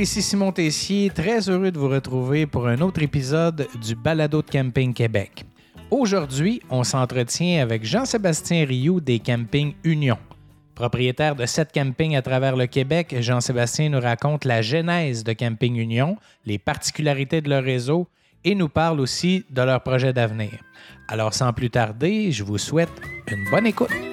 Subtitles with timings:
[0.00, 4.50] ici Simon Tessier, très heureux de vous retrouver pour un autre épisode du Balado de
[4.50, 5.44] Camping Québec.
[5.90, 10.16] Aujourd'hui, on s'entretient avec Jean-Sébastien Rioux des Campings Union.
[10.74, 15.76] Propriétaire de sept campings à travers le Québec, Jean-Sébastien nous raconte la genèse de Camping
[15.76, 18.08] Union, les particularités de leur réseau
[18.42, 20.52] et nous parle aussi de leur projet d'avenir.
[21.08, 22.88] Alors sans plus tarder, je vous souhaite
[23.30, 24.09] une bonne écoute.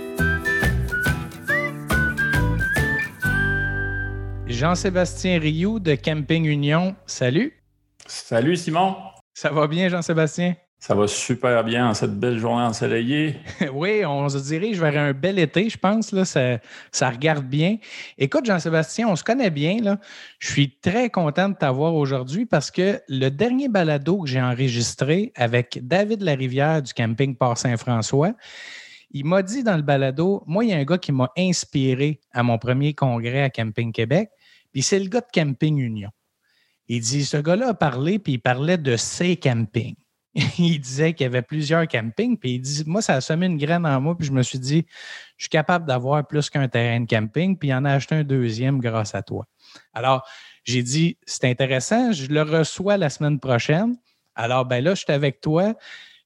[4.50, 7.54] Jean-Sébastien Rioux de Camping Union, salut.
[8.06, 8.96] Salut Simon.
[9.34, 10.56] Ça va bien Jean-Sébastien?
[10.80, 13.36] Ça va super bien en cette belle journée ensoleillée.
[13.74, 16.14] oui, on se dirige vers un bel été, je pense.
[16.14, 16.60] Là, ça,
[16.92, 17.78] ça regarde bien.
[18.18, 19.82] Écoute, Jean-Sébastien, on se connaît bien.
[19.82, 20.00] Là.
[20.40, 25.34] Je suis très content de t'avoir aujourd'hui parce que le dernier balado que j'ai enregistré
[25.36, 28.34] avec David Larivière du camping Port Saint-François,
[29.12, 32.20] il m'a dit dans le balado, moi, il y a un gars qui m'a inspiré
[32.34, 34.30] à mon premier congrès à Camping Québec,
[34.78, 36.12] puis c'est le gars de Camping Union.
[36.88, 39.96] Il dit, ce gars-là a parlé, puis il parlait de ses campings.
[40.60, 43.58] il disait qu'il y avait plusieurs campings, puis il dit Moi, ça a semé une
[43.58, 44.86] graine en moi, puis je me suis dit
[45.38, 48.24] Je suis capable d'avoir plus qu'un terrain de camping, puis il en a acheté un
[48.24, 49.48] deuxième grâce à toi.
[49.96, 50.24] Alors,
[50.64, 53.98] j'ai dit C'est intéressant, je le reçois la semaine prochaine.
[54.36, 55.74] Alors, ben là, je suis avec toi.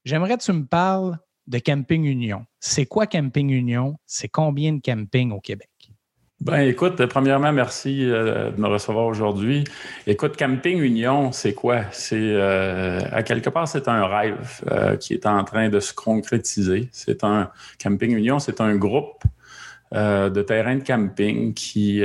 [0.04, 2.44] J'aimerais que tu me parles de Camping Union.
[2.60, 3.96] C'est quoi Camping Union?
[4.04, 5.70] C'est combien de campings au Québec?
[6.44, 9.62] Ben, écoute, premièrement, merci euh, de me recevoir aujourd'hui.
[10.08, 11.82] Écoute, Camping Union, c'est quoi?
[11.92, 15.94] C'est euh, à quelque part, c'est un rêve euh, qui est en train de se
[15.94, 16.88] concrétiser.
[16.90, 19.22] C'est un Camping Union, c'est un groupe
[19.92, 22.02] de terrains de camping qui,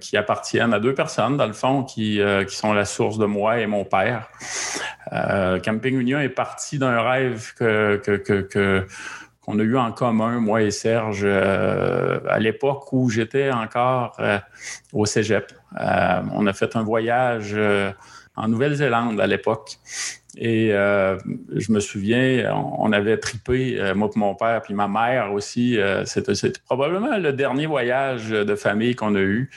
[0.00, 3.58] qui appartiennent à deux personnes, dans le fond, qui, qui sont la source de moi
[3.58, 4.28] et mon père.
[5.64, 8.86] Camping Union est parti d'un rêve que, que, que, que
[9.44, 14.38] qu'on a eu en commun, moi et Serge, euh, à l'époque où j'étais encore euh,
[14.92, 15.52] au Cégep.
[15.78, 17.56] Euh, on a fait un voyage
[18.36, 19.78] en Nouvelle-Zélande à l'époque.
[20.36, 25.78] Et je me souviens, on, avait tripé, moi et mon père, puis ma mère aussi.
[26.04, 26.32] C'était
[26.64, 29.50] probablement le dernier voyage de famille qu'on a eu.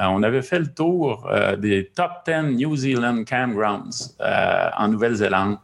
[0.00, 5.58] on avait fait le tour des top 10 New Zealand campgrounds en Nouvelle-Zélande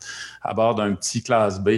[0.46, 1.70] à bord d'un petit classe B.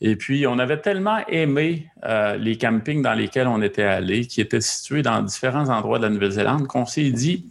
[0.00, 4.40] Et puis, on avait tellement aimé euh, les campings dans lesquels on était allé, qui
[4.40, 7.46] étaient situés dans différents endroits de la Nouvelle-Zélande, qu'on s'est dit,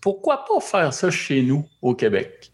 [0.00, 2.52] pourquoi pas faire ça chez nous au Québec?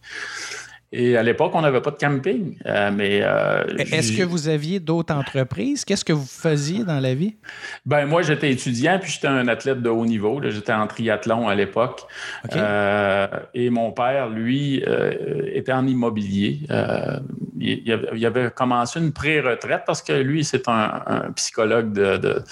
[0.95, 2.59] Et à l'époque, on n'avait pas de camping.
[2.67, 5.87] Euh, mais euh, est-ce que vous aviez d'autres entreprises?
[5.87, 7.35] Qu'est-ce que vous faisiez dans la vie?
[7.87, 10.41] Ben moi, j'étais étudiant puis j'étais un athlète de haut niveau.
[10.45, 12.03] J'étais en triathlon à l'époque.
[12.55, 14.85] Euh, et mon père, lui,
[15.47, 16.61] était en immobilier.
[17.59, 22.43] Il, avait, commencé une pré-retraite parce que lui, c'est un, psychologue de,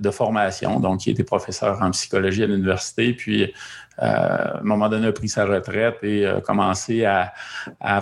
[0.00, 0.80] de, formation.
[0.80, 3.12] Donc, il était professeur en psychologie à l'université.
[3.12, 3.52] Puis
[3.98, 7.32] à un moment donné, a pris sa retraite et a commencé à,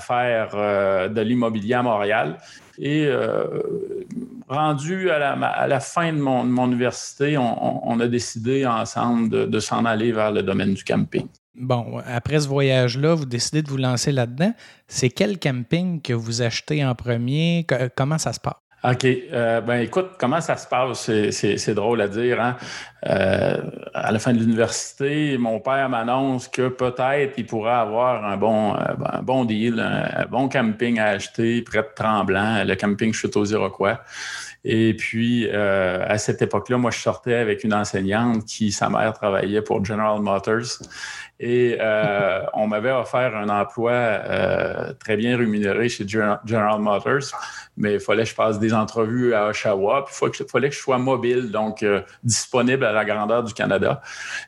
[0.00, 2.36] faire euh, de l'immobilier à Montréal.
[2.78, 3.62] Et euh,
[4.48, 5.18] rendu à
[5.66, 10.74] la, fin de mon, université, on, a décidé ensemble de, s'en aller vers le domaine
[10.74, 11.28] du camping.
[11.54, 14.52] Bon, après ce voyage-là, vous décidez de vous lancer là-dedans.
[14.88, 17.64] C'est quel camping que vous achetez en premier?
[17.94, 18.54] comment ça se passe?
[18.84, 19.06] OK.
[19.06, 21.10] Euh, ben écoute, comment ça se passe?
[21.30, 22.40] C'est drôle à dire.
[22.40, 22.56] Hein?
[23.06, 23.58] Euh,
[23.92, 28.74] à la fin de l'université, mon père m'annonce que peut-être il pourrait avoir un bon,
[28.74, 33.44] euh, bon deal, un, bon camping à acheter près de Tremblant, le camping Chute aux
[33.44, 34.00] Iroquois.
[34.66, 39.60] Et puis, à cette époque-là, moi, je sortais avec une enseignante qui, sa mère, travaillait
[39.60, 40.80] pour General Motors.
[41.38, 41.76] Et
[42.54, 44.20] on m'avait offert un emploi
[44.98, 47.34] très bien rémunéré chez General Motors
[47.76, 50.80] mais il fallait que je passe des entrevues à Oshawa, puis il fallait que je
[50.80, 54.00] sois mobile, donc euh, disponible à la grandeur du Canada.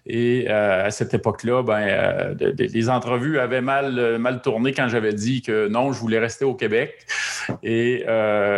[0.06, 5.12] Et euh, à cette époque-là, ben, euh, les entrevues avaient mal, mal tourné quand j'avais
[5.12, 7.06] dit que non, je voulais rester au Québec.
[7.62, 8.04] Et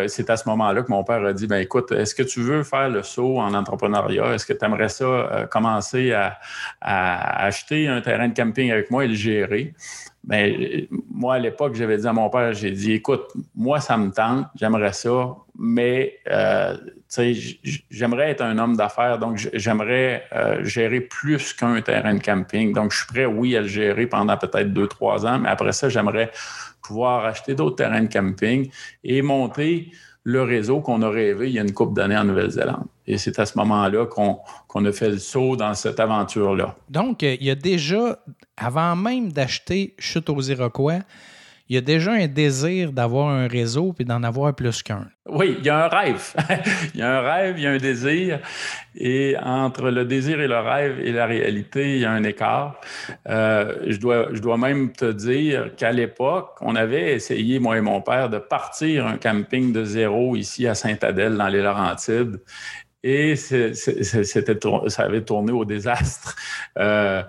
[0.07, 2.63] c'est à ce moment-là que mon père a dit, ben écoute, est-ce que tu veux
[2.63, 4.35] faire le saut en entrepreneuriat?
[4.35, 6.39] Est-ce que tu aimerais ça commencer à,
[6.81, 9.75] acheter un terrain de camping avec moi et le gérer?
[10.25, 14.11] Ben, moi, à l'époque, j'avais dit à mon père, j'ai dit, écoute, moi, ça me
[14.11, 16.77] tente, j'aimerais ça, mais euh,
[17.91, 22.73] j'aimerais être un homme d'affaires, donc j'aimerais euh, gérer plus qu'un terrain de camping.
[22.73, 25.73] Donc, je suis prêt, oui, à le gérer pendant peut-être deux, trois ans, mais après
[25.73, 26.31] ça, j'aimerais
[26.83, 28.71] pouvoir acheter d'autres terrains de camping
[29.05, 29.91] et monter
[30.23, 32.85] le réseau qu'on a rêvé il y a une couple d'années en Nouvelle-Zélande.
[33.07, 36.77] Et c'est à ce moment-là qu'on a fait le saut dans cette aventure-là.
[36.91, 38.19] Donc, euh, il y a déjà,
[38.57, 41.01] avant même d'acheter Chute aux Iroquois,
[41.69, 45.07] il y a déjà un désir d'avoir un réseau puis d'en avoir plus qu'un.
[45.29, 46.35] Oui, il y a un rêve.
[46.95, 48.41] il y a un rêve, il y a un désir.
[48.95, 52.81] Et entre le désir et le rêve et la réalité, il y a un écart.
[53.29, 57.83] Euh, je, dois, je dois même te dire qu'à l'époque, on avait essayé, moi et
[57.83, 62.41] mon père, de partir un camping de zéro ici à Saint-Adèle, dans les Laurentides.
[63.05, 66.35] Et ça avait tourné au désastre.
[66.79, 67.23] Euh,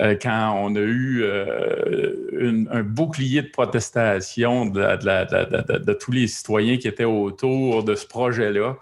[0.00, 6.86] euh, quand on a eu euh, un bouclier de protestation de, tous les citoyens qui
[6.86, 8.76] étaient autour de ce projet-là.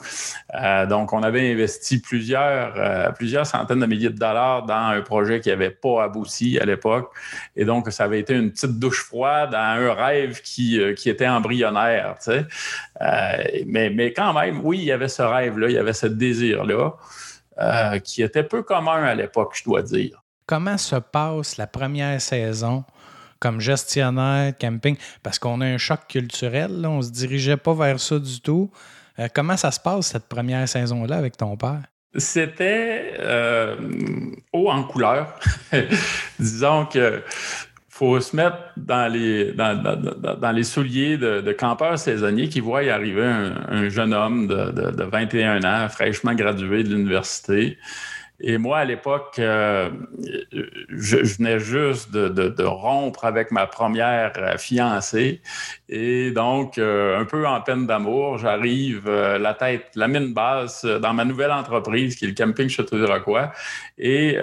[0.55, 5.41] Euh, donc, on avait investi plusieurs, plusieurs centaines de milliers de dollars dans un projet
[5.41, 7.11] qui n'avait pas abouti à l'époque.
[7.57, 11.29] Et donc, ça avait été une petite douche froide à un rêve qui, qui était
[11.29, 12.17] embryonnaire.
[13.67, 16.93] mais, mais quand même, oui, il y avait ce rêve-là, il y avait ce désir-là.
[18.05, 22.83] qui était peu commun à l'époque, je dois dire comment se passe la première saison
[23.39, 24.97] comme gestionnaire de camping?
[25.23, 28.69] Parce qu'on a un choc culturel, on ne se dirigeait pas vers ça du tout.
[29.21, 31.83] Euh, comment ça se passe cette première saison-là avec ton père?
[32.17, 33.77] C'était euh,
[34.53, 35.39] haut en couleur.
[36.41, 37.23] Disons que
[37.89, 44.49] faut se mettre dans les, souliers de, campeurs saisonniers qui voient arriver un, jeune homme
[44.49, 47.79] de, de, 21 ans, fraîchement gradué de l'université,
[48.43, 49.91] et moi, à l'époque, euh,
[50.89, 55.43] je, venais juste de, rompre avec ma première euh, fiancée.
[55.91, 61.13] Et donc, euh, un peu en peine d'amour, j'arrive la tête, la mine basse dans
[61.13, 63.53] ma nouvelle entreprise qui est le camping Château du Rocquois.
[63.99, 64.39] Et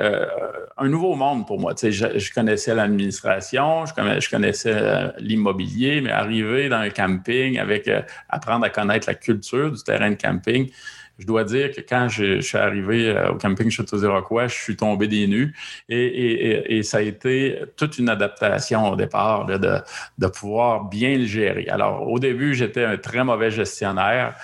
[0.78, 1.74] un nouveau monde pour moi.
[1.74, 7.58] Tu sais, je, connaissais l'administration, je, connaissais, je connaissais l'immobilier, mais arriver dans un camping
[7.58, 7.90] avec
[8.30, 10.70] apprendre à connaître la culture du terrain de camping,
[11.20, 15.08] je dois dire que quand je, suis arrivé euh, au camping Château-Iroquois, je suis tombé
[15.08, 15.54] des nues
[15.90, 21.68] et, ça a été toute une adaptation au départ de, pouvoir bien le gérer.
[21.70, 24.36] Alors, au début, j'étais un très mauvais gestionnaire.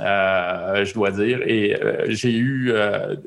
[0.00, 1.40] Euh, je dois dire.
[1.46, 2.72] Et euh, j'ai eu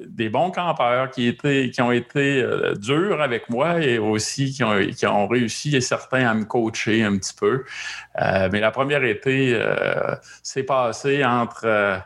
[0.07, 1.37] des bons campeurs qui,
[1.79, 2.45] ont été
[2.77, 7.03] durs avec moi et aussi qui ont, qui ont réussi, et certains, à me coacher
[7.03, 7.63] un petit peu.
[8.17, 9.57] mais la première été
[10.43, 12.01] s'est passée entre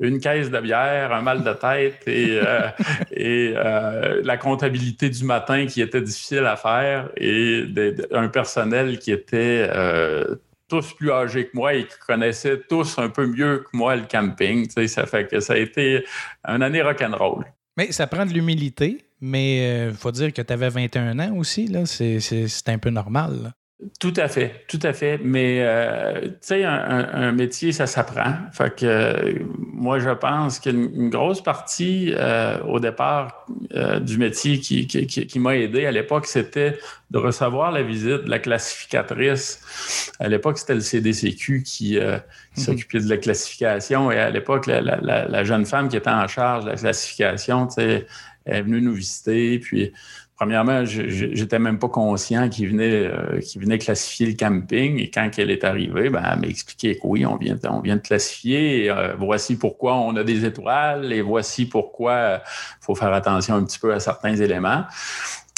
[0.00, 2.68] une caisse de bière, un mal de tête et, euh,
[3.18, 7.64] euh, la comptabilité du matin qui était difficile à faire et
[8.12, 10.36] un personnel qui était euh,
[10.68, 14.04] tous plus âgés que moi et qui connaissaient tous un peu mieux que moi le
[14.10, 14.68] camping.
[14.86, 16.04] Ça fait que ça a été
[16.48, 17.44] une année rock'n'roll.
[17.76, 21.70] Mais ça prend de l'humilité, mais il faut dire que tu avais 21 ans aussi.
[21.86, 23.52] C'est un peu normal.
[23.98, 25.18] Tout à fait, tout à fait.
[25.22, 28.34] Mais euh, tu sais, un, métier, ça s'apprend.
[28.52, 34.86] Fait que moi, je pense qu'une grosse partie euh, au départ euh, du métier qui,
[34.86, 36.78] qui, m'a aidé à l'époque, c'était
[37.10, 40.12] de recevoir la visite de la classificatrice.
[40.18, 42.20] À l'époque, c'était le CDCQ qui, mm-hmm.
[42.56, 44.10] s'occupait de la classification.
[44.10, 47.74] Et à l'époque, la, la, jeune femme qui était en charge de la classification, tu
[47.76, 48.06] sais,
[48.44, 49.58] elle est venue nous visiter.
[49.58, 49.92] Puis
[50.40, 54.98] Premièrement, j'étais même pas conscient qu'il venait, euh, venait classifier le camping.
[54.98, 57.96] Et quand elle est arrivée, ben, elle m'a expliqué que oui, on vient, on vient
[57.96, 58.90] de classifier.
[58.90, 63.64] Euh, voici pourquoi on a des étoiles et voici pourquoi il faut faire attention un
[63.64, 64.84] petit peu à certains éléments.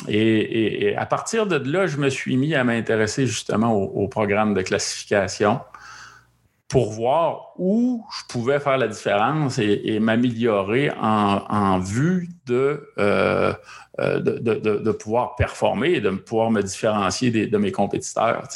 [0.08, 4.62] Et, à partir de là, je me suis mis à m'intéresser justement au, programme de
[4.62, 5.60] classification
[6.72, 13.52] pour voir où je pouvais faire la différence et, m'améliorer en, vue de, euh,
[14.00, 18.48] euh, de, pouvoir performer et de pouvoir me différencier de mes compétiteurs.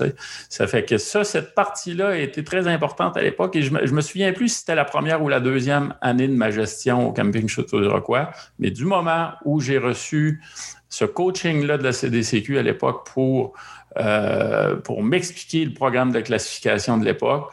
[0.49, 3.87] Ça fait que ça, cette partie-là a été très importante à l'époque et je me,
[3.87, 7.13] me souviens plus si c'était la première ou la deuxième année de ma gestion au
[7.13, 10.41] camping Château de Rocquois, mais du moment où j'ai reçu
[10.89, 13.53] ce coaching-là de la CDCQ à l'époque pour,
[13.99, 17.53] euh, pour m'expliquer le programme de classification de l'époque,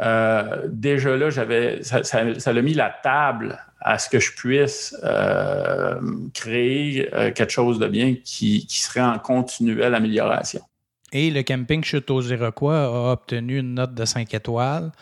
[0.00, 6.00] euh, déjà là, j'avais, ça, ça, mis la table à ce que je puisse euh,
[6.32, 10.60] créer euh, quelque chose de bien qui, serait en continuelle amélioration.
[11.12, 14.92] Et le camping Chute aux Iroquois a obtenu une note de 5 étoiles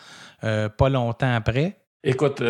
[0.41, 1.77] pas longtemps après.
[2.03, 2.41] Écoute,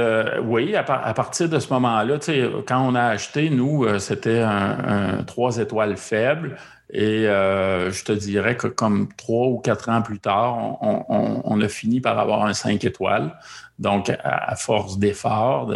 [0.45, 0.83] oui, à,
[1.13, 2.19] partir de ce moment-là,
[2.65, 6.55] quand on a acheté, nous, c'était un, un 3 étoiles faible.
[6.93, 11.67] Et euh, je te dirais que comme trois ou quatre ans plus tard, on, a
[11.69, 13.33] fini par avoir un cinq étoiles.
[13.79, 15.71] Donc, à, force d'efforts,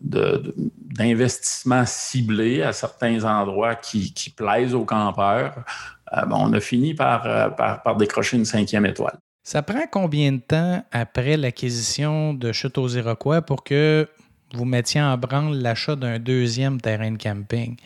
[0.00, 5.54] d'investissements ciblés à certains endroits qui, plaisent aux campeurs,
[6.12, 9.16] euh, on a fini euh, par, par, décrocher une cinquième étoile.
[9.44, 14.08] Ça prend combien de temps après l'acquisition de Chute aux Iroquois pour que
[14.54, 17.76] vous mettiez en branle l'achat d'un deuxième terrain de camping?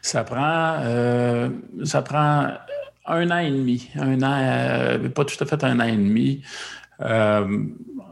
[0.00, 1.48] Ça prend, euh,
[1.84, 2.48] ça prend
[3.06, 3.90] un an et demi.
[3.96, 6.42] Un an, pas tout à fait un an et demi.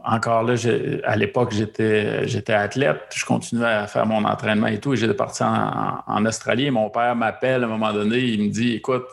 [0.03, 0.55] encore là,
[1.03, 3.01] à l'époque, j'étais, athlète.
[3.15, 4.95] Je continuais à faire mon entraînement et tout.
[4.95, 6.69] J'étais parti en, Australie.
[6.71, 8.19] mon père m'appelle à un moment donné.
[8.19, 9.07] Il me dit Écoute,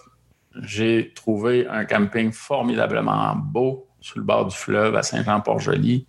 [0.62, 6.06] j'ai trouvé un camping formidablement beau sur le bord du fleuve à Saint-Jean-Port-Joli.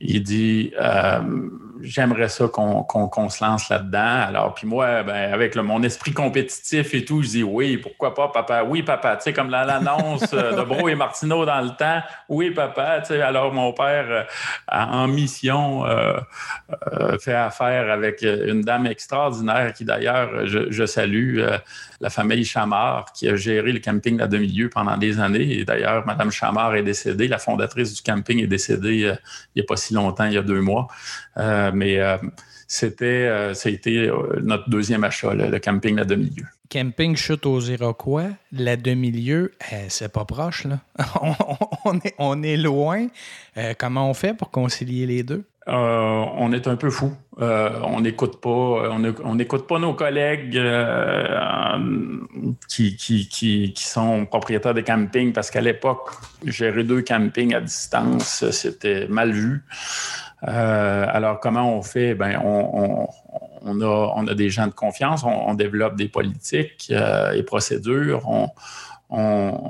[0.00, 1.48] Il dit euh,
[1.80, 4.24] J'aimerais ça qu'on se lance là-dedans.
[4.28, 8.28] Alors, puis moi, ben, avec mon esprit compétitif et tout, je dis oui, pourquoi pas,
[8.28, 8.64] papa?
[8.64, 9.16] Oui, papa.
[9.16, 12.02] Tu sais, comme l'annonce euh, de Bro et Martineau dans le temps.
[12.28, 13.00] Oui, papa.
[13.00, 14.22] Tu sais, alors, mon père, euh,
[14.70, 15.84] en mission,
[17.20, 21.40] fait affaire avec une dame extraordinaire qui, d'ailleurs, je, salue,
[22.00, 25.58] la famille Chamard, qui a géré le camping La Demi-Lieu pendant des années.
[25.58, 27.28] Et d'ailleurs, Mme Chamard est décédée.
[27.28, 29.14] La fondatrice du camping est décédée
[29.54, 30.88] il n'y a pas si longtemps, il y a deux mois.
[31.36, 32.16] Euh, mais euh,
[32.66, 33.52] c'était, euh,
[34.42, 36.44] notre deuxième achat, le, camping La Demi-Lieu.
[36.70, 39.52] Camping Chute aux Iroquois, La Demi-Lieu,
[39.88, 40.80] c'est pas proche, là.
[42.18, 43.06] on est loin.
[43.78, 45.44] comment on fait pour concilier les deux?
[45.66, 47.12] On est un peu fou.
[47.38, 50.60] on n'écoute pas, on n'écoute pas nos collègues
[52.68, 56.10] qui, qui, sont propriétaires de campings parce qu'à l'époque,
[56.44, 59.64] gérer deux campings à distance, c'était mal vu.
[60.48, 62.14] Euh, alors, comment on fait?
[62.14, 63.08] Ben, on,
[63.80, 68.28] a, des gens de confiance, on, développe des politiques euh, et procédures,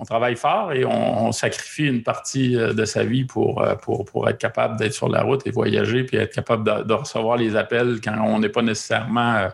[0.05, 4.39] travaille fort et on, sacrifie une partie euh, de sa vie pour, pour, pour être
[4.39, 8.17] capable d'être sur la route et voyager, puis être capable de, recevoir les appels quand
[8.25, 9.49] on n'est pas nécessairement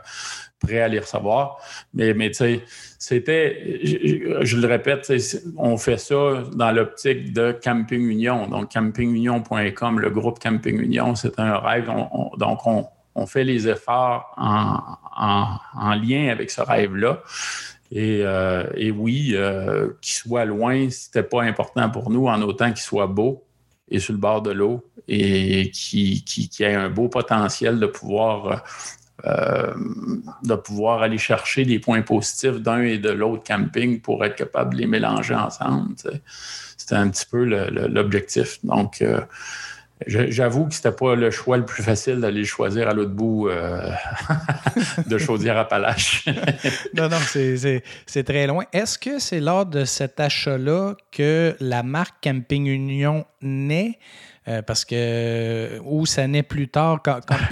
[0.61, 1.59] prêt à les recevoir.
[1.95, 2.63] Mais, mais tu sais,
[2.99, 5.13] c'était, je, le répète,
[5.57, 8.47] on fait ça dans l'optique de Camping Union.
[8.47, 11.91] Donc, campingunion.com, le groupe Camping Union, c'est un rêve.
[12.37, 17.23] donc, on, fait les efforts en, lien avec ce rêve-là.
[17.91, 18.65] Et, euh,
[18.97, 23.45] oui, euh, qu'il soit loin, c'était pas important pour nous, en autant qu'il soit beau
[23.89, 28.63] et sur le bord de l'eau et qui, qui, ait un beau potentiel de pouvoir
[29.27, 29.75] euh,
[30.45, 34.75] de pouvoir aller chercher des points positifs d'un et de l'autre camping pour être capable
[34.75, 35.95] de les mélanger ensemble.
[36.77, 38.65] C'était un petit peu l'objectif.
[38.65, 39.05] Donc,
[40.07, 43.91] J'avoue que c'était pas le choix le plus facile d'aller choisir à l'autre bout euh,
[45.07, 46.25] de Chaudière-Appalaches.
[46.95, 48.65] non, non, c'est très loin.
[48.73, 53.99] Est-ce que c'est lors de cet achat-là que la marque Camping Union naît?
[54.49, 57.03] Euh, parce que, ou ça naît plus tard.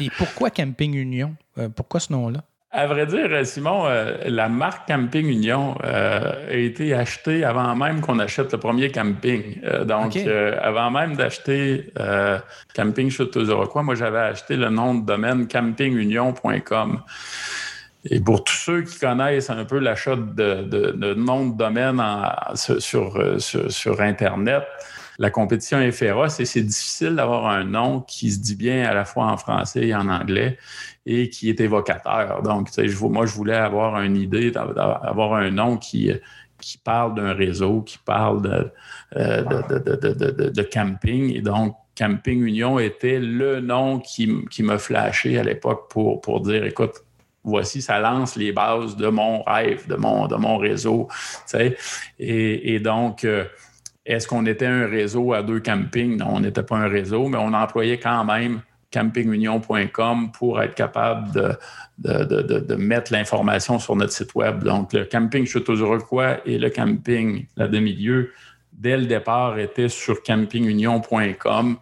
[0.00, 1.36] et pourquoi Camping Union?
[1.58, 2.42] Euh, pourquoi ce nom-là?
[2.70, 8.18] À vrai dire, Simon, euh, la marque Camping Union a été achetée avant même qu'on
[8.18, 9.60] achète le premier camping.
[9.84, 11.92] donc, avant même d'acheter
[12.74, 17.02] Camping Chute aux moi, j'avais acheté le nom de domaine campingunion.com.
[18.04, 22.02] Et pour tous ceux qui connaissent un peu l'achat de, de, nom de domaine
[22.54, 24.64] sur, sur Internet,
[25.18, 28.94] la compétition est féroce et c'est difficile d'avoir un nom qui se dit bien à
[28.94, 30.58] la fois en français et en anglais
[31.06, 32.42] et qui est évocateur.
[32.42, 36.12] Donc, je, moi, je voulais avoir une idée, d'avoir un nom qui,
[36.84, 38.70] parle d'un réseau, qui parle
[39.16, 41.34] euh, de, camping.
[41.34, 46.64] Et donc, Camping Union était le nom qui, qui m'a flashé à l'époque pour, dire,
[46.64, 47.02] écoute,
[47.42, 51.08] voici, ça lance les bases de mon rêve, de mon, réseau.
[52.20, 53.44] Et, et donc, euh,
[54.08, 56.16] est-ce qu'on était un réseau à deux campings?
[56.16, 61.30] Non, on n'était pas un réseau, mais on employait quand même campingunion.com pour être capable
[61.98, 64.64] de, mettre l'information sur notre site web.
[64.64, 68.32] Donc, le camping aux et le camping La Demi-Lieu,
[68.72, 71.76] dès le départ, étaient sur campingunion.com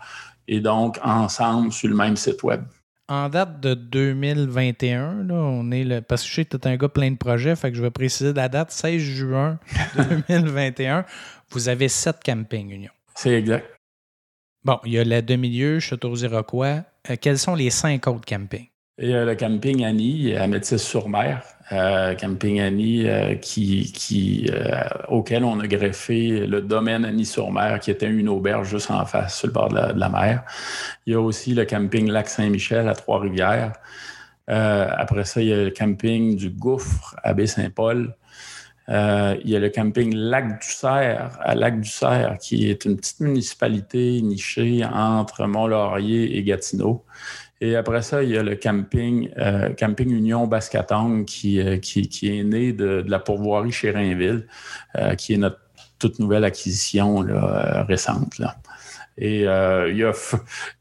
[0.48, 2.62] et donc ensemble sur le même site web.
[3.08, 6.76] En date de 2021, on est le, parce que je sais que tu es un
[6.76, 9.60] gars plein de projets, fait que je vais préciser la date, 16 juin
[10.28, 11.04] 2021.
[11.50, 12.92] Vous avez sept campings Union.
[13.14, 13.76] C'est exact.
[14.66, 16.82] Bon, il y a la demi-lieu, Château-Iroquois.
[17.08, 18.66] Euh, quels sont les cinq autres campings?
[18.98, 21.42] Il y a le camping Annie à Métis-sur-Mer.
[21.70, 24.50] Euh, camping Annie euh, qui, qui
[25.08, 29.46] auquel on a greffé le domaine Annie-sur-Mer, qui était une auberge juste en face, sur
[29.46, 30.42] le bord de la, mer.
[31.06, 33.72] Il y a aussi le camping Lac-Saint-Michel à Trois-Rivières.
[34.48, 38.16] après ça, il y a le camping du Gouffre à Baie-Saint-Paul.
[38.88, 42.84] Euh, il y a le camping Lac du Cerf à Lac du Cerf, qui est
[42.84, 47.04] une petite municipalité nichée entre Mont-Laurier et Gatineau.
[47.60, 52.08] Et après ça, il y a le camping, euh, camping Union Bascatong qui, euh, qui,
[52.08, 54.46] qui, est né de, la pourvoirie chez Rainville,
[55.18, 55.58] qui est notre
[55.98, 57.24] toute nouvelle acquisition
[57.88, 58.40] récente.
[59.18, 60.12] Et y a,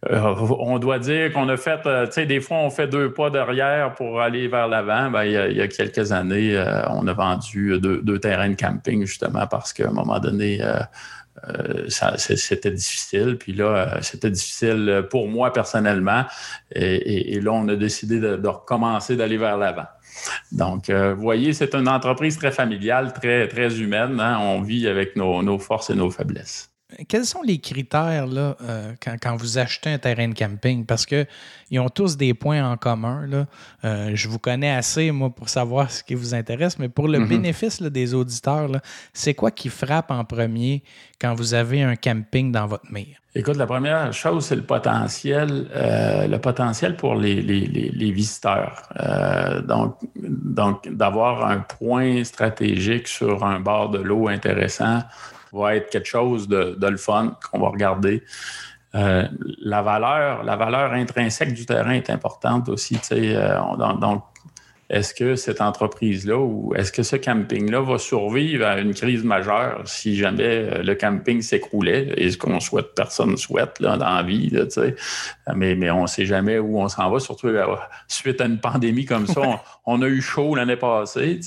[0.09, 3.93] on doit dire qu'on a fait, tu sais, des fois, on fait deux pas derrière
[3.93, 5.09] pour aller vers l'avant.
[5.09, 9.71] Ben, il, y a, quelques années, on a vendu deux, terrains de camping, justement, parce
[9.71, 10.61] qu'à un moment donné,
[11.49, 13.37] euh, c'était difficile.
[13.37, 16.25] Puis là, euh, c'était difficile pour moi personnellement.
[16.71, 19.85] Et, là, on a décidé de, recommencer d'aller vers l'avant.
[20.51, 24.19] Donc, euh, vous voyez, c'est une entreprise très familiale, très, très humaine.
[24.19, 24.37] Hein.
[24.39, 26.74] On vit avec nos forces et nos faiblesses.
[27.07, 30.85] Quels sont les critères là, euh, quand, vous achetez un terrain de camping?
[30.85, 33.25] Parce qu'ils ont tous des points en commun.
[33.25, 33.47] Là.
[33.83, 37.19] Euh, je vous connais assez, moi, pour savoir ce qui vous intéresse, mais pour le
[37.19, 37.27] mm-hmm.
[37.27, 38.69] bénéfice des auditeurs,
[39.13, 40.83] c'est quoi qui frappe en premier
[41.19, 43.17] quand vous avez un camping dans votre mire?
[43.33, 47.41] Écoute, la première chose, c'est le potentiel, euh, le potentiel pour les,
[48.11, 48.87] visiteurs.
[49.67, 55.01] donc, donc d'avoir un point stratégique sur un bord de l'eau intéressant
[55.51, 58.23] va être quelque chose de, le fun qu'on va regarder.
[58.95, 59.27] Euh,
[59.61, 62.97] la, valeur, la valeur intrinsèque du terrain est importante aussi.
[63.11, 63.59] Euh,
[63.99, 64.23] donc,
[64.89, 69.81] est-ce que cette entreprise-là ou est-ce que ce camping-là va survivre à une crise majeure
[69.85, 72.13] si jamais euh, le camping s'écroulait?
[72.17, 74.51] Et ce qu'on souhaite, personne souhaite là, dans la vie,
[75.55, 77.49] mais, mais on ne sait jamais où on s'en va, surtout
[78.07, 79.61] suite à une pandémie comme ça.
[79.87, 81.39] On, a eu chaud l'année passée,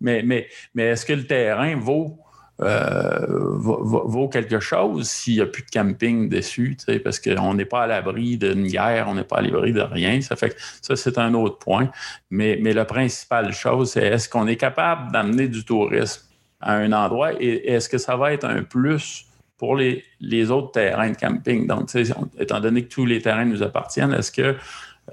[0.00, 2.18] mais, mais, mais est-ce que le terrain vaut
[2.62, 7.82] euh, vaut, quelque chose s'il n'y a plus de camping dessus, parce qu'on n'est pas
[7.82, 10.20] à l'abri d'une guerre, on n'est pas à l'abri de rien.
[10.22, 11.90] Ça fait que ça, c'est un autre point.
[12.30, 16.22] Mais, mais la principale chose, c'est est-ce qu'on est capable d'amener du tourisme
[16.60, 19.26] à un endroit et est-ce que ça va être un plus
[19.58, 21.66] pour les, les autres terrains de camping?
[21.66, 21.90] Donc,
[22.38, 24.56] étant donné que tous les terrains nous appartiennent, est-ce que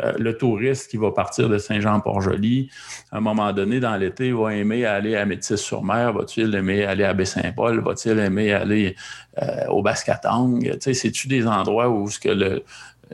[0.02, 2.70] euh, le touriste qui va partir de Saint-Jean-Port-Joli,
[3.12, 7.14] à un moment donné, dans l'été, va aimer aller à Métis-sur-Mer, va-t-il aimer aller à
[7.14, 8.96] Baie-Saint-Paul, va-t-il aimer aller
[9.42, 10.60] euh, au Bascatang?
[10.80, 12.64] C'est-tu des endroits où ce que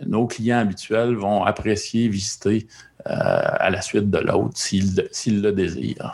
[0.05, 2.67] nos clients habituels vont apprécier visiter
[3.07, 6.13] euh, à la suite de l'autre s'ils le désirent?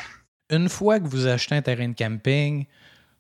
[0.50, 2.66] Une fois que vous achetez un terrain de camping,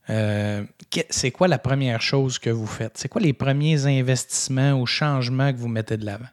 [0.08, 2.97] c'est quoi la première chose que vous faites?
[2.97, 6.27] C'est quoi les premiers investissements ou changements que vous mettez de l'avant?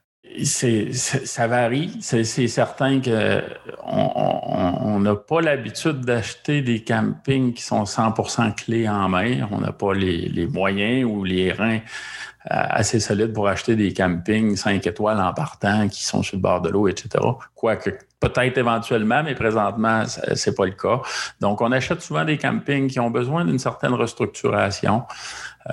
[0.45, 1.93] C'est, ça varie.
[2.01, 9.49] C'est, certain qu'on n'a pas l'habitude d'acheter des campings qui sont 100% clés en main.
[9.51, 11.81] On n'a pas les, moyens ou les reins
[12.45, 16.61] assez solides pour acheter des campings 5 étoiles en partant qui sont sur le bord
[16.61, 17.25] de l'eau, etc.
[17.55, 17.91] Quoique
[18.23, 21.01] peut-être éventuellement, mais présentement, c'est pas le cas.
[21.41, 25.03] Donc, on achète souvent des campings qui ont besoin d'une certaine restructuration.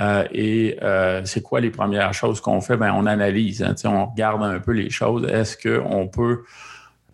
[0.01, 2.77] Euh, et euh, c'est quoi les premières choses qu'on fait?
[2.77, 5.27] Ben, on analyse, hein, on regarde un peu les choses.
[5.27, 6.43] Est-ce qu'on peut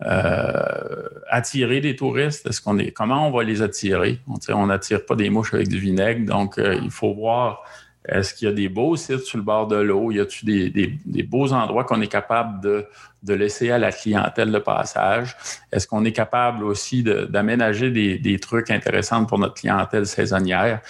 [0.04, 2.46] euh, attirer des touristes?
[2.46, 4.20] Est-ce qu'on est, comment on va les attirer?
[4.48, 7.62] On n'attire pas des mouches avec du vinaigre, donc il faut voir
[8.08, 10.10] est-ce qu'il y a des beaux sites sur le bord de l'eau?
[10.10, 12.86] Y a-t-il des, beaux endroits qu'on est capable de,
[13.34, 15.36] laisser à la clientèle de passage?
[15.72, 20.80] Est-ce qu'on est capable aussi d'aménager des, trucs intéressants pour notre clientèle saisonnière?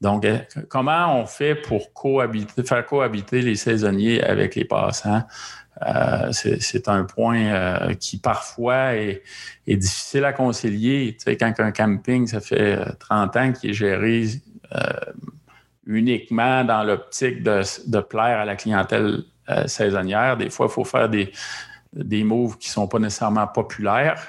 [0.00, 1.88] Donc, euh, comment on fait pour
[2.66, 5.22] faire cohabiter les saisonniers avec les passants?
[5.82, 9.22] Euh, c'est un point euh, qui parfois est,
[9.66, 11.16] difficile à concilier.
[11.18, 14.26] Tu sais, quand un camping, ça fait 30 ans qu'il est géré
[15.86, 19.22] uniquement dans l'optique de, plaire à la clientèle
[19.66, 21.30] saisonnière, des fois, il faut faire des,
[21.92, 24.22] des moves qui ne sont pas nécessairement populaires,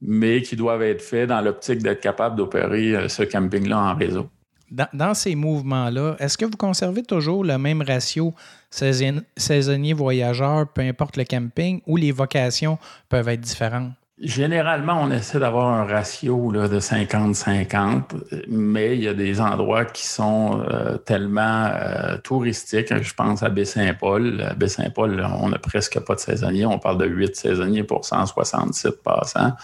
[0.00, 4.28] mais qui doivent être faits dans l'optique d'être capable d'opérer ce camping-là en réseau
[4.70, 8.34] dans, ces mouvements-là, est-ce que vous conservez toujours le même ratio
[8.70, 12.78] saisonnier-voyageur, peu importe le camping, ou les vocations
[13.08, 13.92] peuvent être différentes?
[14.20, 20.06] Généralement, on essaie d'avoir un ratio de 50-50, mais il y a des endroits qui
[20.06, 22.96] sont euh, tellement euh, touristiques.
[22.96, 24.40] Je pense à Baie-Saint-Paul.
[24.40, 26.64] À Baie-Saint-Paul, on n'a presque pas de saisonniers.
[26.64, 29.54] On parle de 8 saisonniers pour 167 passants.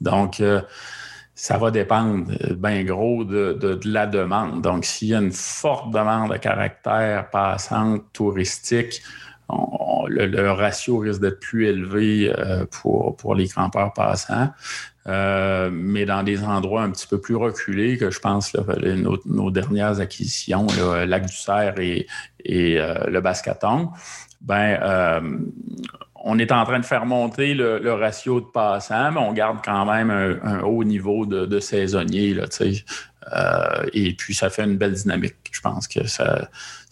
[0.00, 0.62] Donc, euh,
[1.34, 4.62] ça va dépendre bien gros de, la demande.
[4.62, 9.02] Donc, s'il y a une forte demande à caractère passante, touristique,
[10.08, 14.50] le, ratio risque d'être plus élevé euh, pour, pour les campeurs passants.
[15.06, 18.62] Euh, mais dans des endroits un petit peu plus reculés, que je pense là,
[19.24, 22.06] nos, dernières acquisitions, le Lac du Cerf et,
[22.44, 23.90] et le Bascaton,
[24.42, 24.78] ben,
[26.22, 29.86] on est en train de faire monter le, ratio de passants, mais on garde quand
[29.86, 32.34] même un, haut niveau de, saisonniers.
[32.34, 32.46] Là,
[33.32, 35.36] euh, et puis, ça fait une belle dynamique.
[35.50, 36.48] Je pense que ça,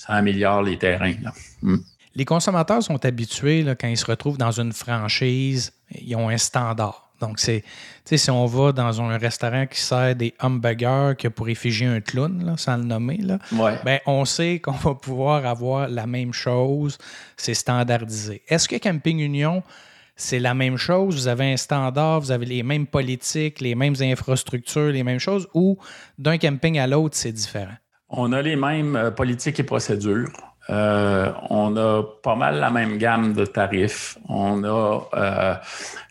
[0.07, 1.14] améliore les terrains.
[1.62, 1.77] Hmm.
[2.14, 7.09] Les consommateurs sont habitués, quand ils se retrouvent dans une franchise, ils ont un standard.
[7.21, 7.64] Donc, c'est,
[8.05, 12.55] si on va dans un restaurant qui sert des hamburgers que pour effiger un clown,
[12.57, 13.38] sans le nommer, là,
[13.85, 16.97] ben, on sait qu'on va pouvoir avoir la même chose.
[17.37, 18.42] C'est standardisé.
[18.49, 19.64] Est-ce que Camping Union,
[20.14, 21.16] c'est la même chose?
[21.16, 25.49] Vous avez un standard, vous avez les mêmes politiques, les mêmes infrastructures, les mêmes choses,
[25.55, 25.77] ou
[26.18, 27.75] d'un camping à l'autre, c'est différent?
[28.11, 30.47] On a les mêmes euh, politiques et procédures.
[30.70, 34.18] Euh, on a pas mal la même gamme de tarifs.
[34.28, 35.54] On a euh,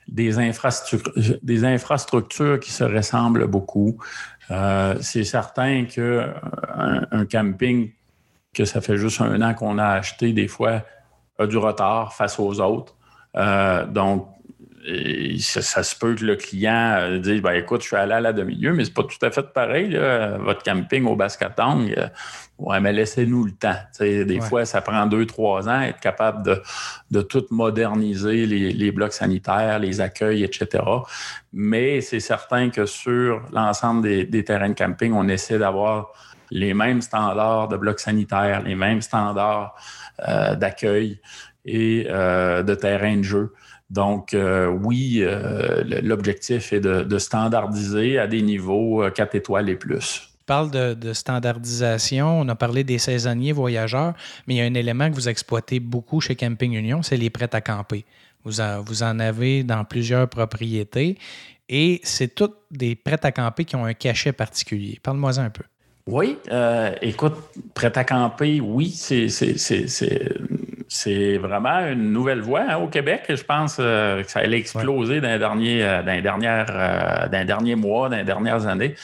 [0.07, 3.97] des, infrastructures, qui se ressemblent beaucoup.
[4.49, 6.33] Euh, c'est certain qu'un
[7.11, 7.91] un camping
[8.53, 10.81] que ça fait juste un an qu'on a acheté, des fois,
[11.37, 12.95] a du retard face aux autres.
[13.89, 14.27] donc,
[15.39, 18.73] ça, se peut que le client dise ben, écoute, je suis allé à la demi-lieue,
[18.73, 19.97] mais c'est pas tout à fait pareil.
[20.39, 21.87] Votre camping au Bascatang,
[22.59, 23.75] Ouais, mais laissez-nous le temps.
[23.99, 26.61] des fois, ça prend deux, trois ans être capable de,
[27.11, 30.83] de tout moderniser les, blocs sanitaires, les accueils, etc.
[31.53, 36.13] Mais c'est certain que sur l'ensemble des, terrains de camping, on essaie d'avoir
[36.49, 39.75] les mêmes standards de blocs sanitaires, les mêmes standards
[40.27, 41.19] euh, d'accueil
[41.63, 43.53] et euh, de terrain de jeu.
[43.89, 45.23] Donc, euh, oui,
[46.03, 52.39] l'objectif est de, de, standardiser à des niveaux 4 étoiles et plus parle de, standardisation,
[52.39, 54.13] on a parlé des saisonniers voyageurs,
[54.47, 57.29] mais il y a un élément que vous exploitez beaucoup chez Camping Union, c'est les
[57.29, 58.05] prêts à camper.
[58.43, 61.17] Vous en, vous en avez dans plusieurs propriétés
[61.69, 64.99] et c'est toutes des prêts à camper qui ont un cachet particulier.
[65.03, 65.63] Parle-moi un peu.
[66.07, 67.35] Oui, euh, écoute,
[67.73, 69.27] prêt à camper, oui, c'est
[70.89, 73.25] c'est vraiment une nouvelle voie hein, au Québec.
[73.29, 77.39] Je pense euh, que ça allait exploser dans, les derniers, euh, dans, dernières, euh, dans
[77.39, 78.95] les derniers mois, dans les dernières années.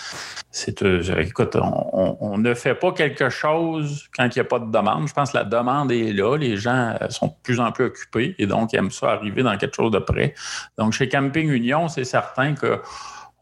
[0.49, 0.83] C'est,
[1.17, 5.07] écoute, on, ne fait pas quelque chose quand il n'y a pas de demande.
[5.07, 6.37] Je pense que la demande est là.
[6.37, 9.57] Les gens sont de plus en plus occupés et donc ils aiment ça arriver dans
[9.57, 10.35] quelque chose de près.
[10.77, 12.79] Donc, chez Camping Union, c'est certain que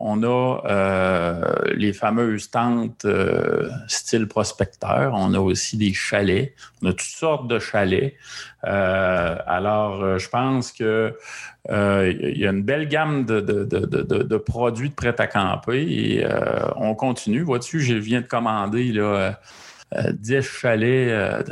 [0.04, 1.42] on a euh,
[1.76, 5.14] les fameuses tentes euh, style prospecteur.
[5.14, 6.54] On a aussi des chalets.
[6.82, 8.16] On a toutes sortes de chalets.
[8.66, 11.16] Euh, alors, je pense que
[11.70, 16.26] il y a une belle gamme de, produits de prêt à camper et
[16.76, 17.42] on continue.
[17.42, 19.40] Vois-tu, je viens de commander là,
[19.94, 21.46] 10 chalets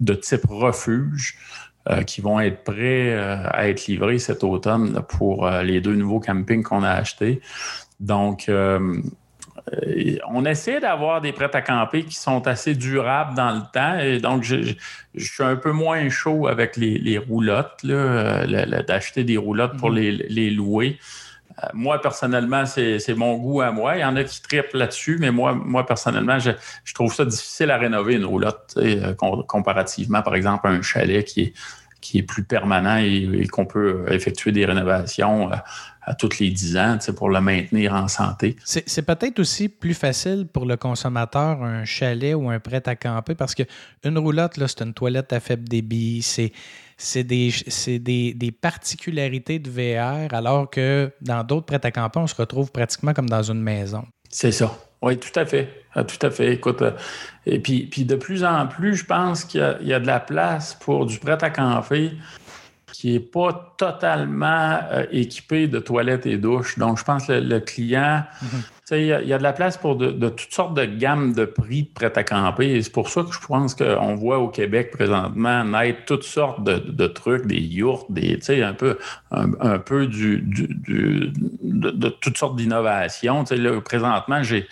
[0.00, 1.38] de type refuge.
[2.06, 6.82] Qui vont être prêts à être livrés cet automne pour les deux nouveaux campings qu'on
[6.82, 7.40] a achetés.
[8.00, 8.48] Donc,
[9.76, 13.98] euh, on essaie d'avoir des prêts à camper qui sont assez durables dans le temps.
[13.98, 14.74] Et donc, je,
[15.16, 19.96] suis un peu moins chaud avec les, roulottes, euh, d'acheter des roulottes pour mhm.
[19.96, 20.98] les, louer.
[21.62, 23.96] Euh, moi, personnellement, c'est mon goût à moi.
[23.96, 26.52] Il y en a qui trippent là-dessus, mais moi, moi personnellement, je,
[26.94, 28.78] trouve ça difficile à rénover une roulotte,
[29.46, 31.52] comparativement, par exemple, à un chalet qui est,
[32.00, 35.50] qui est plus permanent et, qu'on peut effectuer des rénovations
[36.08, 38.56] à tous les 10 ans pour le maintenir en santé.
[38.64, 43.34] C'est peut-être aussi plus facile pour le consommateur un chalet ou un prêt à camper
[43.34, 46.52] parce qu'une roulotte, c'est une toilette à faible débit, c'est
[47.14, 47.52] des,
[47.98, 52.72] des, des, particularités de VR, alors que dans d'autres prêts à camper, on se retrouve
[52.72, 54.04] pratiquement comme dans une maison.
[54.28, 54.76] C'est ça.
[55.00, 55.84] Oui, tout à fait.
[55.94, 56.54] Ah, tout à fait.
[56.54, 56.90] Écoute, euh,
[57.46, 60.20] et puis, puis de plus en plus, je pense qu'il y, y, a de la
[60.20, 62.12] place pour du prêt à camper
[62.92, 66.78] qui n'est pas totalement euh, équipé de toilettes et douches.
[66.78, 68.62] Donc, je pense que le, client, mhm.
[68.92, 71.88] Il y, a de la place pour de, toutes sortes de gammes de prix de
[71.88, 72.80] prêt à camper.
[72.82, 77.06] C'est pour ça que je pense qu'on voit au Québec présentement naître toutes sortes de,
[77.06, 78.98] trucs, des yurts, des, un peu,
[79.30, 83.44] un, peu du, de, toutes sortes d'innovations.
[83.84, 84.66] Présentement, j'ai,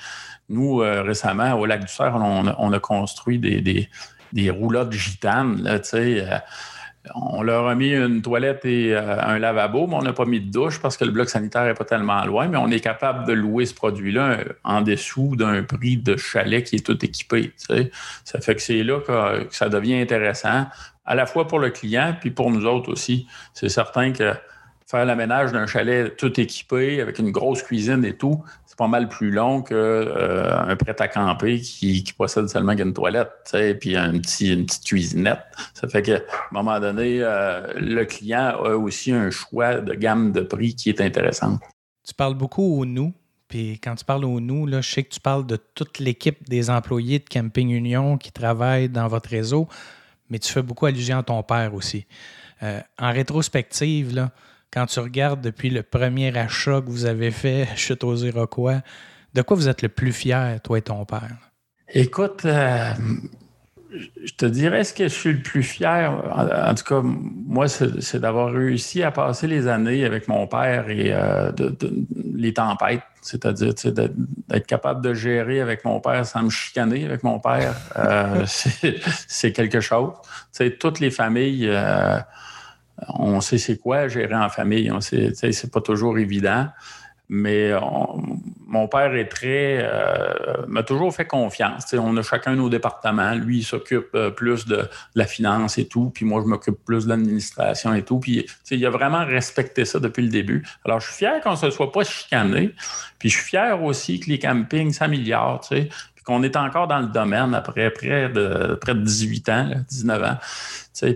[0.49, 3.89] nous, euh, récemment, au Lac du Cerf, on, a, construit des, des,
[4.33, 5.81] des roulottes gitanes,
[7.15, 10.41] on leur a mis une toilette et euh, un lavabo, mais on n'a pas mis
[10.41, 13.27] de douche parce que le bloc sanitaire n'est pas tellement loin, mais on est capable
[13.27, 17.53] de louer ce produit-là euh, en dessous d'un prix de chalet qui est tout équipé.
[18.25, 20.67] Ça fait que c'est là que, ça devient intéressant,
[21.05, 23.27] à la fois pour le client, puis pour nous autres aussi.
[23.55, 24.35] C'est certain que
[24.87, 28.43] faire l'aménage d'un chalet tout équipé avec une grosse cuisine et tout,
[28.77, 33.97] pas mal plus long qu'un euh, prêt à camper qui, possède seulement une toilette, puis
[33.97, 35.41] un petit, une petite cuisinette.
[35.75, 36.21] Ça fait qu'à un
[36.53, 41.01] moment donné, euh, le client a aussi un choix de gamme de prix qui est
[41.01, 41.59] intéressant.
[42.07, 43.13] Tu parles beaucoup au nous.
[43.49, 46.49] Puis quand tu parles au nous, là, je sais que tu parles de toute l'équipe
[46.49, 49.69] des employés de Camping Union qui travaillent dans votre réseau,
[50.29, 52.07] mais tu fais beaucoup allusion à ton père aussi.
[52.63, 54.31] Euh, en rétrospective, là,
[54.73, 58.83] quand tu regardes depuis le premier achat que vous avez fait, Chute aux Iroquois,
[59.35, 61.37] de quoi vous êtes le plus fier, toi et ton père?
[61.89, 62.93] Écoute, euh,
[64.25, 68.19] je te dirais ce que je suis le plus fier, en, tout cas, moi, c'est
[68.19, 71.53] d'avoir réussi à passer les années avec mon père et euh,
[72.35, 77.39] les tempêtes, c'est-à-dire d'être capable de gérer avec mon père sans me chicaner avec mon
[77.39, 77.75] père.
[77.97, 78.45] Euh,
[79.29, 80.13] c'est quelque chose.
[80.81, 81.71] toutes les familles,
[83.09, 84.91] on sait c'est quoi gérer en famille.
[84.91, 86.69] On sait, c'est pas toujours évident
[87.29, 87.73] mais
[88.67, 91.93] mon père est très euh, m'a toujours fait confiance.
[91.95, 93.35] on a chacun nos départements.
[93.35, 97.05] Lui, il s'occupe euh, plus de, la finance et tout, puis moi, je m'occupe plus
[97.05, 98.21] de l'administration et tout.
[98.21, 100.65] Puis il a vraiment respecté ça depuis le début.
[100.85, 102.75] Alors, je suis fier qu'on ne se soit pas chicané.
[103.19, 105.91] Puis je suis fier aussi que les campings s'améliorent, puis
[106.25, 110.39] qu'on est encore dans le domaine après près de près de 18 ans, 19 ans.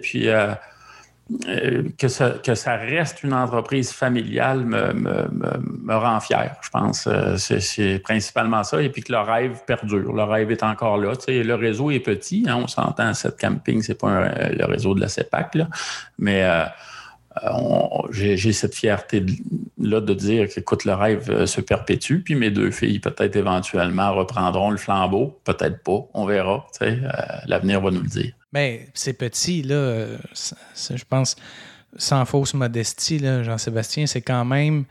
[0.03, 0.55] Puis euh,
[1.47, 7.07] euh, que, ça, reste une entreprise familiale me, rend fier, je pense.
[7.07, 8.83] Euh, c'est principalement ça.
[8.83, 10.12] Et puis que le rêve perdure.
[10.12, 11.12] Le rêve est encore là.
[11.29, 12.45] le réseau est petit.
[12.49, 15.59] Hein, on s'entend, cette camping, c'est pas le réseau de la CEPAC,
[16.19, 16.64] mais euh,
[18.11, 23.37] j'ai cette fierté-là de dire qu'écoute, le rêve se perpétue, puis mes deux filles, peut-être
[23.37, 25.38] éventuellement, reprendront le flambeau.
[25.45, 26.66] Peut-être pas, on verra.
[27.47, 28.33] L'avenir va nous le dire.
[28.53, 30.07] Mais c'est petit, là.
[30.35, 31.37] je pense,
[31.97, 34.85] sans fausse modestie, Jean-Sébastien, c'est quand même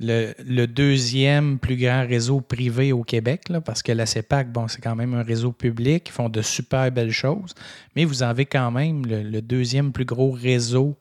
[0.00, 4.96] le, deuxième plus grand réseau privé au Québec, parce que la CEPAC, bon, c'est quand
[4.96, 7.54] même un réseau public, ils font de super belles choses,
[7.94, 10.96] mais vous avez quand même le, deuxième plus gros réseau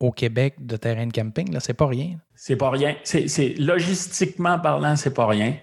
[0.00, 2.18] au Québec de terrain de camping, là, c'est pas rien.
[2.34, 2.96] C'est pas rien.
[3.04, 5.54] C'est, logistiquement parlant, c'est pas rien.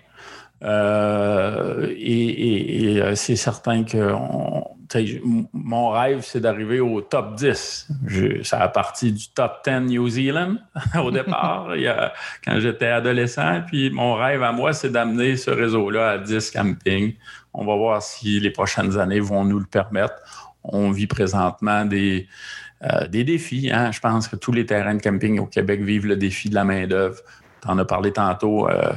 [0.63, 4.59] Euh, et, euh, c'est certain qu'on
[5.54, 7.88] mon rêve, c'est d'arriver au top 10.
[8.43, 10.56] ça a parti du top 10 New Zealand
[11.04, 11.69] au départ,
[12.43, 13.62] quand j'étais adolescent.
[13.67, 17.15] Puis mon rêve à moi, c'est d'amener ce réseau-là à 10 campings.
[17.54, 20.15] On va voir si les prochaines années vont nous le permettre.
[20.63, 22.28] On vit présentement des,
[22.84, 23.69] euh, des défis.
[23.71, 23.91] Hein.
[23.91, 26.63] Je pense que tous les terrains de camping au Québec vivent le défi de la
[26.63, 27.19] main-d'œuvre.
[27.62, 28.69] Tu en as parlé tantôt.
[28.69, 28.93] Euh,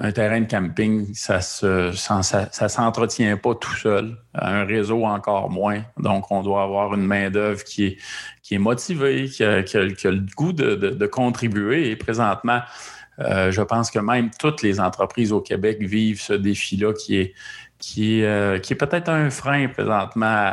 [0.00, 4.16] un terrain de camping, ça se, s'entretient pas tout seul.
[4.32, 5.82] Un réseau encore moins.
[5.98, 7.98] Donc, on doit avoir une main-d'œuvre qui
[8.50, 11.90] est, motivée, qui a, le goût de, contribuer.
[11.90, 12.60] Et présentement,
[13.18, 17.34] euh, je pense que même toutes les entreprises au Québec vivent ce défi-là qui est,
[18.22, 20.52] euh, peut-être un frein présentement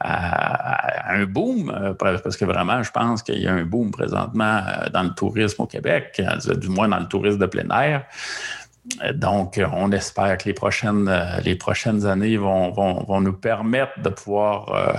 [0.00, 4.60] à, un boom, euh, parce que vraiment, je pense qu'il y a un boom présentement
[4.92, 6.20] dans le tourisme au Québec,
[6.58, 8.04] du moins dans le tourisme de plein air.
[9.14, 14.10] Donc, on espère que les prochaines, euh, les prochaines années vont, vont, nous permettre de
[14.10, 14.92] pouvoir euh,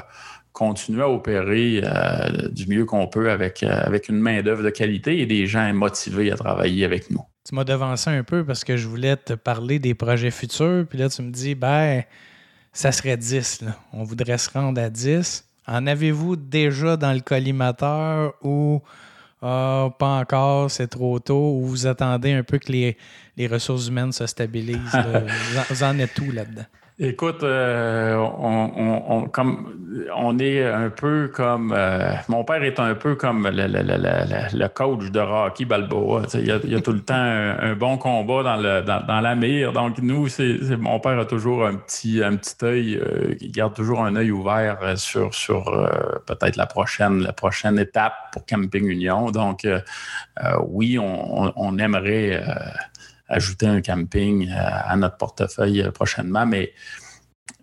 [0.53, 5.25] continuer à opérer euh, du mieux qu'on peut avec, avec une main-d'œuvre de qualité et
[5.25, 7.21] des gens motivés à travailler avec nous.
[7.47, 10.85] Tu m'as devancé un peu parce que je voulais te parler des projets futurs.
[10.89, 12.03] Puis là, tu me dis, ben,
[12.73, 13.65] ça serait 10.
[13.93, 15.45] On voudrait se rendre à 10.
[15.67, 18.81] En avez-vous déjà dans le collimateur ou
[19.41, 22.97] ah, pas encore, c'est trop tôt, ou vous attendez un peu que les,
[23.37, 24.77] les ressources humaines se stabilisent?
[25.69, 26.65] vous, en, êtes tout là-dedans?
[26.97, 31.73] Écoute, euh, on, comme, on est un peu comme.
[31.75, 36.21] Euh, mon père est un peu comme le, coach de Rocky Balboa.
[36.35, 39.73] Il y, a, tout le temps un, bon combat dans, le, dans, la mire.
[39.73, 43.73] Donc, nous, c'est, mon père a toujours un petit, un petit œil, euh, il garde
[43.73, 45.65] toujours un œil ouvert sur, sur
[46.25, 49.31] peut-être la prochaine, la prochaine étape pour Camping Union.
[49.31, 49.67] Donc,
[50.69, 52.41] oui, on, aimerait
[53.27, 56.73] ajouter un camping euh, à notre portefeuille euh, prochainement, mais,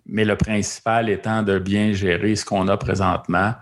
[0.05, 3.53] mais le principal étant de bien gérer ce qu'on a présentement.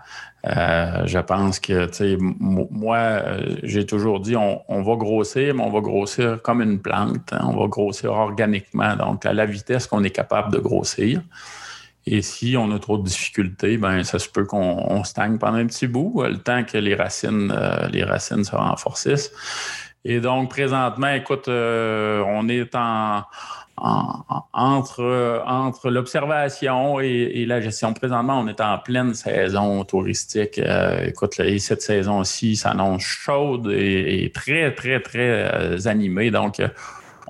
[0.44, 3.22] Euh, je pense que, tu sais, moi,
[3.62, 7.32] j'ai toujours dit, on, va grossir, mais on va grossir comme une plante.
[7.32, 7.42] Hein.
[7.44, 11.22] on va grossir organiquement, donc à la vitesse qu'on est capable de grossir.
[12.06, 15.66] Et si on a trop de difficultés, ben ça se peut qu'on stagne pendant un
[15.68, 17.54] petit bout, le temps que les racines,
[17.92, 19.30] les racines se renforcissent.
[20.04, 23.22] Et donc, présentement, écoute, euh, on est en,
[23.76, 27.92] entre, entre l'observation et, la gestion.
[27.94, 30.58] Présentement, on est en pleine saison touristique.
[30.58, 36.30] Euh, écoute, et cette saison-ci s'annonce chaude et, et, très, très, très euh, animée.
[36.30, 36.60] Donc,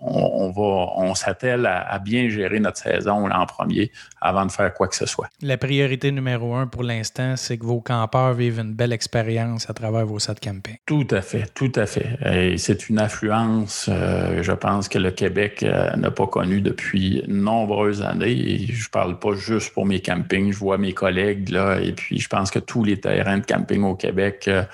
[0.02, 4.88] on, va, on s'attelle à, bien gérer notre saison en premier avant de faire quoi
[4.88, 5.28] que ce soit.
[5.40, 9.74] La priorité numéro un pour l'instant, c'est que vos campeurs vivent une belle expérience à
[9.74, 10.76] travers vos sites camping.
[10.86, 12.56] Tout à fait, tout à fait.
[12.58, 18.02] c'est une affluence, euh, je pense, que le Québec euh, n'a pas connue depuis nombreuses
[18.02, 18.30] années.
[18.32, 22.18] Et je parle pas juste pour mes campings, je vois mes collègues là, et puis
[22.18, 24.44] je pense que tous les terrains de camping au Québec.
[24.48, 24.64] Euh,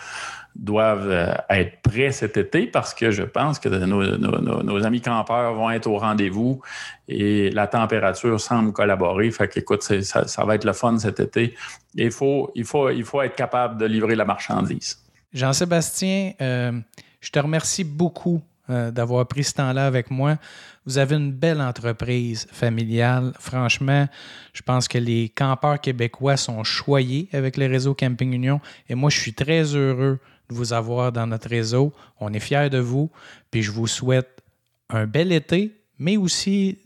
[0.58, 5.70] doivent euh, être prêts cet été parce que je pense que nos, amis campeurs vont
[5.70, 6.60] être au rendez-vous
[7.06, 9.30] et la température semble collaborer.
[9.30, 11.54] Fait qu'écoute, ça, ça va être le fun cet été.
[11.94, 14.98] il faut, il, faut, faut être capable de livrer la marchandise.
[15.32, 16.72] Jean-Sébastien, euh,
[17.20, 20.36] je te remercie beaucoup euh, d'avoir pris ce temps-là avec moi.
[20.84, 23.32] Vous avez une belle entreprise familiale.
[23.38, 24.08] Franchement,
[24.52, 29.10] je pense que les campeurs québécois sont choyés avec le réseau Camping Union et moi,
[29.10, 30.18] je suis très heureux
[30.48, 31.92] de vous avoir dans notre réseau.
[32.20, 33.10] On est fiers de vous.
[33.50, 34.42] Puis je vous souhaite
[34.90, 36.78] un bel été, mais aussi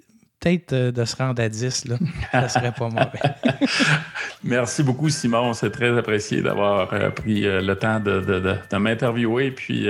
[0.43, 1.97] peut-être euh, de se rendre à 10, là.
[2.33, 3.21] ça serait pas mauvais.
[4.45, 5.53] Merci beaucoup, Simon.
[5.53, 9.53] C'est très apprécié d'avoir euh, pris euh, le temps de, m'interviewer.
[9.53, 9.89] Puis,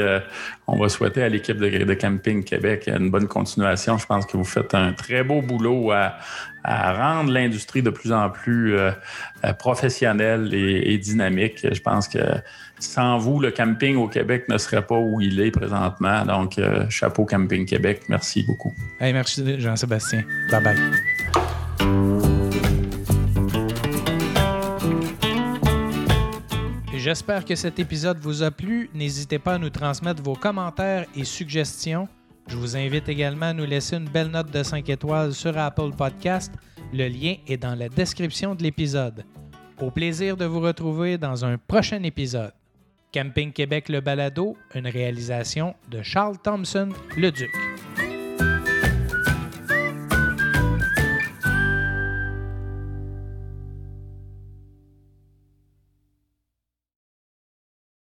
[0.67, 3.97] on va souhaiter à l'équipe de, Camping Québec une bonne continuation.
[3.97, 6.15] Je pense que vous faites un très beau boulot à,
[6.65, 8.77] rendre l'industrie de plus en plus
[9.59, 11.67] professionnelle et, et, dynamique.
[11.73, 12.19] Je pense que
[12.83, 16.25] sans vous, le camping au Québec ne serait pas où il est présentement.
[16.25, 18.03] Donc, euh, chapeau Camping Québec.
[18.09, 18.75] Merci beaucoup.
[19.01, 20.25] merci, Jean-Sébastien.
[20.51, 20.77] Bye bye.
[26.95, 28.89] J'espère que cet épisode vous a plu.
[28.95, 32.09] N'hésitez pas à nous transmettre vos commentaires et suggestions.
[32.49, 35.91] Je vous invite également à nous laisser une belle note de 5 étoiles sur Apple
[35.97, 36.53] Podcast.
[36.93, 39.25] Le lien est dans la description de l'épisode.
[39.81, 42.53] Au plaisir de vous retrouver dans un prochain épisode.
[43.13, 47.51] Camping Québec Le Balado, une réalisation de Charles Thompson, le Duc.